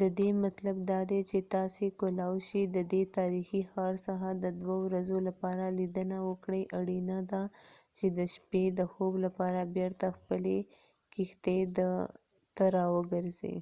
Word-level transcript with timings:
ددی 0.00 0.30
مطلب 0.44 0.76
دادی 0.90 1.20
چی 1.28 1.40
تاسی 1.52 1.86
کولای 2.00 2.38
شی 2.48 2.62
ددی 2.76 3.02
تاریخی 3.16 3.62
ښار 3.72 3.94
څخه 4.06 4.28
د 4.44 4.44
دوه 4.60 4.76
ورځو 4.86 5.18
لپاره 5.28 5.64
لیدنه 5.78 6.18
وکړئ 6.28 6.62
اړینه 6.78 7.18
ده 7.30 7.42
چی 7.96 8.06
د 8.18 8.20
شپی 8.34 8.64
د 8.78 8.80
خوب 8.92 9.12
لپاره 9.24 9.60
بیرته 9.76 10.06
خپلی 10.18 10.58
کښتۍ 11.12 11.60
ته 12.56 12.64
راوګرځئ 12.76 13.56